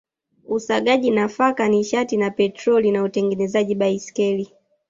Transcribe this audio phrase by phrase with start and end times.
[0.47, 4.51] Usagaji nafaka nishati na petroli na utengenezaji baiskeli